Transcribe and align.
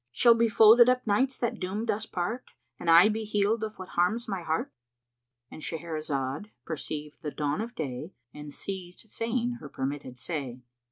Shall 0.11 0.33
be 0.33 0.49
folded 0.49 0.89
up 0.89 1.05
nights 1.05 1.37
that 1.37 1.59
doomed 1.59 1.91
us 1.91 2.07
part 2.07 2.45
* 2.63 2.79
And 2.79 2.89
I 2.89 3.07
be 3.07 3.23
healed 3.23 3.63
of 3.63 3.77
what 3.77 3.89
harms 3.89 4.27
my 4.27 4.41
heart?" 4.41 4.71
—And 5.51 5.61
Shahrazad 5.61 6.49
perceived 6.65 7.21
the 7.21 7.29
dawn 7.29 7.61
of 7.61 7.75
day 7.75 8.15
and 8.33 8.51
ceased 8.51 9.07
saying 9.11 9.57
her 9.59 9.69
permitted 9.69 10.17
say. 10.17 10.61